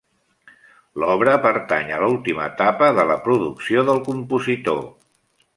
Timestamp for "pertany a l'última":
1.43-2.47